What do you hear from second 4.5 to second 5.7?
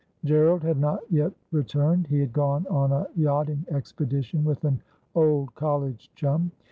an old